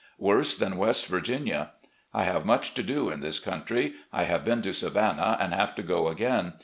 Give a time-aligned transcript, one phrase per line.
[0.17, 1.73] Worse than West Virginia....
[2.11, 3.93] I have much to do in this coimtry.
[4.11, 6.53] I have been to Savannah and have to go again.